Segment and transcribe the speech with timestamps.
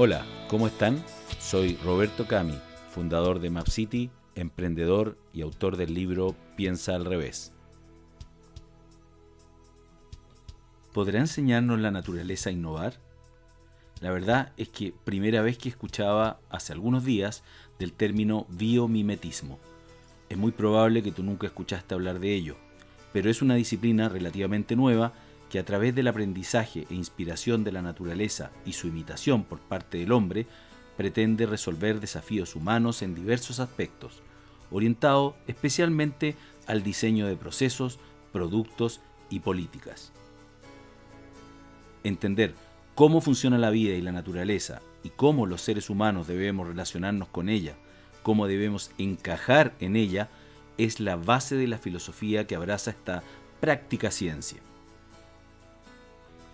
[0.00, 1.02] Hola, ¿cómo están?
[1.40, 2.56] Soy Roberto Cami,
[2.88, 7.52] fundador de MapCity, emprendedor y autor del libro Piensa al revés.
[10.92, 13.00] ¿Podrá enseñarnos la naturaleza a innovar?
[14.00, 17.42] La verdad es que primera vez que escuchaba hace algunos días
[17.80, 19.58] del término biomimetismo.
[20.28, 22.56] Es muy probable que tú nunca escuchaste hablar de ello,
[23.12, 25.12] pero es una disciplina relativamente nueva
[25.48, 29.98] que a través del aprendizaje e inspiración de la naturaleza y su imitación por parte
[29.98, 30.46] del hombre,
[30.96, 34.22] pretende resolver desafíos humanos en diversos aspectos,
[34.70, 36.34] orientado especialmente
[36.66, 37.98] al diseño de procesos,
[38.32, 40.12] productos y políticas.
[42.04, 42.54] Entender
[42.94, 47.48] cómo funciona la vida y la naturaleza y cómo los seres humanos debemos relacionarnos con
[47.48, 47.74] ella,
[48.22, 50.28] cómo debemos encajar en ella,
[50.76, 53.22] es la base de la filosofía que abraza esta
[53.60, 54.60] práctica ciencia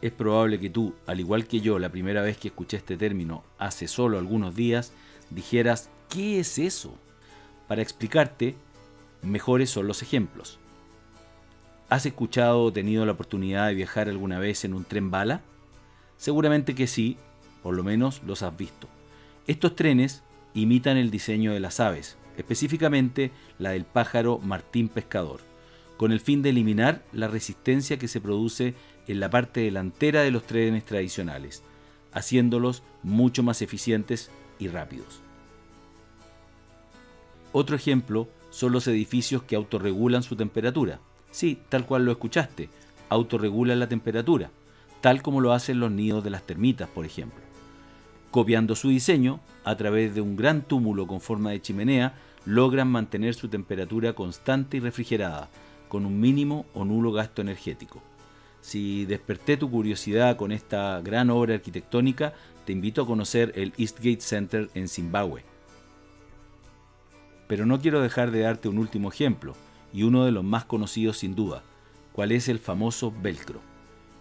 [0.05, 3.43] es probable que tú, al igual que yo, la primera vez que escuché este término
[3.57, 4.93] hace solo algunos días,
[5.31, 6.95] dijeras, ¿qué es eso?
[7.69, 8.55] Para explicarte,
[9.23, 10.59] mejores son los ejemplos.
[11.89, 15.41] ¿Has escuchado o tenido la oportunidad de viajar alguna vez en un tren bala?
[16.19, 17.17] Seguramente que sí,
[17.63, 18.89] por lo menos los has visto.
[19.47, 25.41] Estos trenes imitan el diseño de las aves, específicamente la del pájaro martín pescador,
[25.97, 28.75] con el fin de eliminar la resistencia que se produce
[29.07, 31.63] en la parte delantera de los trenes tradicionales,
[32.13, 35.21] haciéndolos mucho más eficientes y rápidos.
[37.53, 41.01] Otro ejemplo son los edificios que autorregulan su temperatura.
[41.31, 42.69] Sí, tal cual lo escuchaste,
[43.09, 44.51] autorregulan la temperatura,
[45.01, 47.43] tal como lo hacen los nidos de las termitas, por ejemplo.
[48.31, 52.15] Copiando su diseño, a través de un gran túmulo con forma de chimenea,
[52.45, 55.49] logran mantener su temperatura constante y refrigerada,
[55.95, 58.03] con un mínimo o nulo gasto energético.
[58.61, 64.21] Si desperté tu curiosidad con esta gran obra arquitectónica, te invito a conocer el Eastgate
[64.21, 65.45] Center en Zimbabue.
[67.47, 69.55] Pero no quiero dejar de darte un último ejemplo,
[69.93, 71.63] y uno de los más conocidos sin duda,
[72.13, 73.61] cuál es el famoso velcro.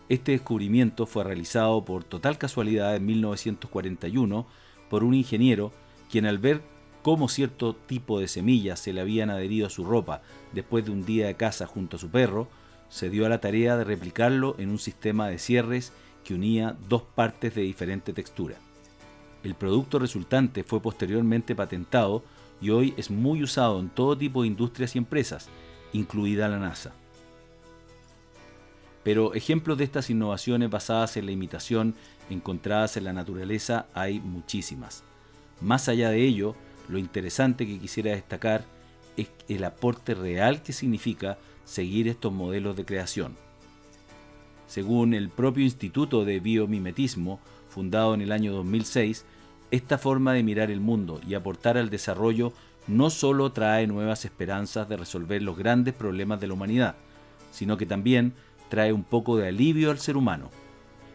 [0.09, 4.45] Este descubrimiento fue realizado por total casualidad en 1941
[4.91, 5.71] por un ingeniero
[6.11, 6.61] quien al ver
[7.03, 10.21] cómo cierto tipo de semillas se le habían adherido a su ropa
[10.53, 12.47] después de un día de caza junto a su perro,
[12.89, 15.91] se dio a la tarea de replicarlo en un sistema de cierres
[16.23, 18.55] que unía dos partes de diferente textura.
[19.43, 22.23] El producto resultante fue posteriormente patentado
[22.61, 25.49] y hoy es muy usado en todo tipo de industrias y empresas,
[25.91, 26.93] incluida la NASA.
[29.03, 31.95] Pero ejemplos de estas innovaciones basadas en la imitación
[32.29, 35.03] encontradas en la naturaleza hay muchísimas.
[35.59, 36.55] Más allá de ello,
[36.89, 38.65] lo interesante que quisiera destacar
[39.17, 43.35] es el aporte real que significa seguir estos modelos de creación.
[44.67, 47.39] Según el propio Instituto de Biomimetismo,
[47.69, 49.25] fundado en el año 2006,
[49.71, 52.53] esta forma de mirar el mundo y aportar al desarrollo
[52.87, 56.95] no solo trae nuevas esperanzas de resolver los grandes problemas de la humanidad,
[57.51, 58.33] sino que también
[58.69, 60.49] trae un poco de alivio al ser humano.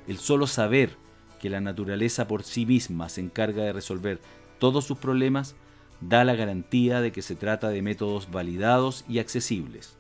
[0.06, 0.96] El solo saber
[1.40, 4.20] que la naturaleza por sí misma se encarga de resolver
[4.58, 5.54] todos sus problemas
[6.00, 9.96] da la garantía de que se trata de métodos validados y accesibles.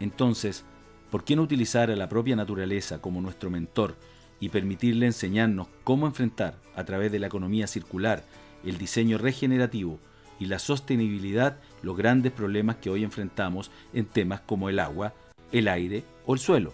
[0.00, 0.64] Entonces,
[1.10, 3.96] ¿por qué no utilizar a la propia naturaleza como nuestro mentor
[4.40, 8.22] y permitirle enseñarnos cómo enfrentar a través de la economía circular,
[8.64, 9.98] el diseño regenerativo
[10.38, 15.14] y la sostenibilidad los grandes problemas que hoy enfrentamos en temas como el agua,
[15.50, 16.72] el aire o el suelo?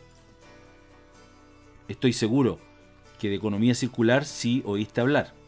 [1.88, 2.58] Estoy seguro
[3.18, 5.43] que de economía circular sí oíste hablar.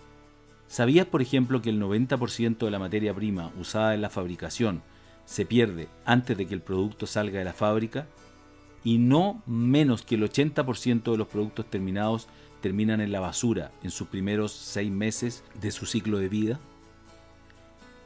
[0.69, 4.83] ¿Sabías, por ejemplo, que el 90% de la materia prima usada en la fabricación
[5.25, 8.07] se pierde antes de que el producto salga de la fábrica
[8.85, 12.29] y no menos que el 80% de los productos terminados
[12.61, 16.61] terminan en la basura en sus primeros seis meses de su ciclo de vida?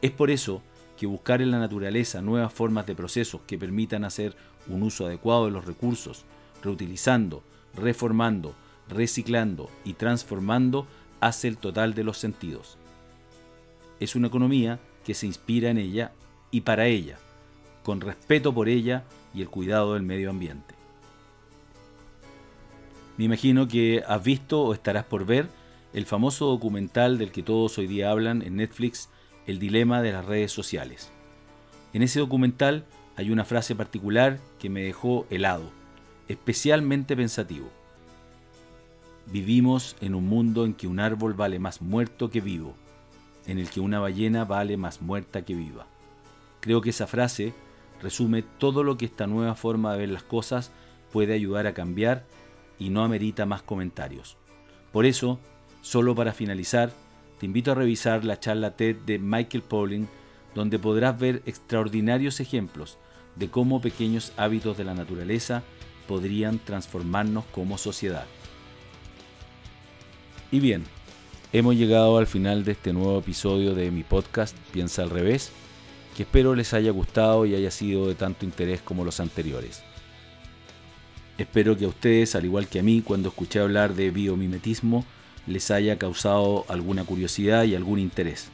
[0.03, 0.63] Es por eso
[0.99, 4.37] que buscar en la naturaleza nuevas formas de procesos que permitan hacer
[4.69, 6.25] un uso adecuado de los recursos,
[6.63, 7.43] reutilizando,
[7.75, 8.55] reformando,
[8.89, 10.87] reciclando y transformando
[11.21, 12.79] hace el total de los sentidos.
[14.01, 16.13] Es una economía que se inspira en ella
[16.51, 17.19] y para ella,
[17.83, 20.75] con respeto por ella y el cuidado del medio ambiente.
[23.17, 25.49] Me imagino que has visto o estarás por ver
[25.93, 29.09] el famoso documental del que todos hoy día hablan en Netflix,
[29.47, 31.11] El dilema de las redes sociales.
[31.93, 32.85] En ese documental
[33.17, 35.71] hay una frase particular que me dejó helado,
[36.29, 37.69] especialmente pensativo.
[39.33, 42.75] Vivimos en un mundo en que un árbol vale más muerto que vivo,
[43.47, 45.87] en el que una ballena vale más muerta que viva.
[46.61, 47.55] Creo que esa frase
[48.03, 50.73] resume todo lo que esta nueva forma de ver las cosas
[51.13, 52.25] puede ayudar a cambiar
[52.79, 54.37] y no amerita más comentarios.
[54.93, 55.39] Por eso,
[55.81, 56.93] solo para finalizar,
[57.39, 60.09] te invito a revisar la charla TED de Michael Polling,
[60.57, 62.99] donde podrás ver extraordinarios ejemplos
[63.37, 65.63] de cómo pequeños hábitos de la naturaleza
[66.09, 68.27] podrían transformarnos como sociedad.
[70.53, 70.83] Y bien,
[71.53, 75.53] hemos llegado al final de este nuevo episodio de mi podcast Piensa al revés,
[76.17, 79.85] que espero les haya gustado y haya sido de tanto interés como los anteriores.
[81.39, 85.05] Espero que a ustedes, al igual que a mí, cuando escuché hablar de biomimetismo,
[85.47, 88.49] les haya causado alguna curiosidad y algún interés.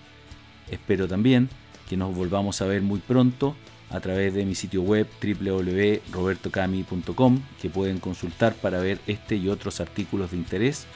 [0.70, 1.48] Espero también
[1.88, 3.56] que nos volvamos a ver muy pronto
[3.88, 9.80] a través de mi sitio web www.robertocami.com que pueden consultar para ver este y otros
[9.80, 10.86] artículos de interés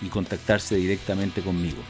[0.00, 1.82] y contactarse directamente conmigo.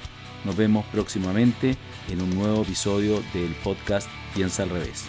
[0.45, 1.77] Nos vemos próximamente
[2.09, 5.05] en un nuevo episodio del podcast Piensa al revés.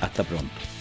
[0.00, 0.75] Hasta pronto.